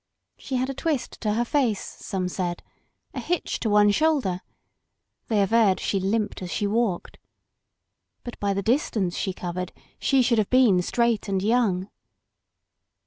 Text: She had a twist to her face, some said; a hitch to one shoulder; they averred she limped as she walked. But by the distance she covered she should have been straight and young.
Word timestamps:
She 0.35 0.55
had 0.55 0.67
a 0.67 0.73
twist 0.73 1.21
to 1.21 1.33
her 1.33 1.45
face, 1.45 1.79
some 1.79 2.27
said; 2.27 2.63
a 3.13 3.19
hitch 3.19 3.59
to 3.59 3.69
one 3.69 3.91
shoulder; 3.91 4.41
they 5.27 5.43
averred 5.43 5.79
she 5.79 5.99
limped 5.99 6.41
as 6.41 6.49
she 6.49 6.65
walked. 6.65 7.19
But 8.23 8.39
by 8.39 8.55
the 8.55 8.63
distance 8.63 9.15
she 9.15 9.31
covered 9.31 9.71
she 9.99 10.23
should 10.23 10.39
have 10.39 10.49
been 10.49 10.81
straight 10.81 11.27
and 11.29 11.43
young. 11.43 11.87